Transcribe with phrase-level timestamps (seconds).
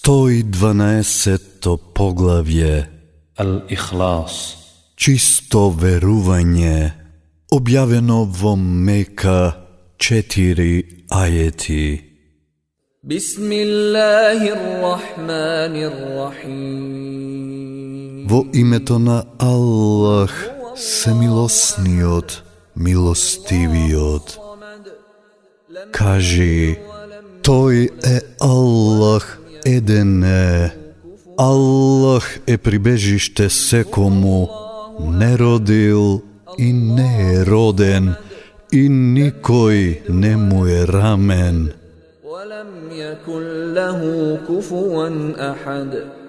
[0.00, 2.88] 112 поглавје
[3.40, 4.56] الإخلاص
[4.96, 6.92] Чисто верување
[7.52, 9.52] објавено во Мека
[9.98, 10.82] 4
[11.12, 12.00] ајети
[13.04, 17.26] بسم الله الرحمن الرحيم
[18.28, 20.32] Во името на Аллах,
[20.76, 22.42] семилосниот,
[22.74, 24.38] милостивиот.
[25.92, 26.76] Кажи,
[27.42, 30.69] Тој е Аллах Eden e,
[31.37, 34.49] Allah je pribežište sekomu
[34.99, 36.21] nerodil
[36.57, 37.11] i ne
[37.41, 38.13] neroden
[38.71, 41.57] i nikoj nemu je ramen.
[42.23, 46.20] Walam yakul lahu kufuan ahad.